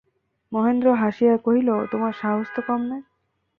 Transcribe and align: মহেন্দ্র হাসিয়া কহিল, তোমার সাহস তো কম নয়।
মহেন্দ্র 0.51 0.87
হাসিয়া 0.93 1.35
কহিল, 1.37 1.69
তোমার 1.91 2.13
সাহস 2.13 2.47
তো 2.55 2.61
কম 2.67 2.81
নয়। 2.89 3.03